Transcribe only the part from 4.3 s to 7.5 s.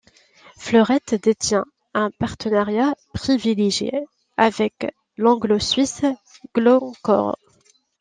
avec l'anglo-suisse Glencore.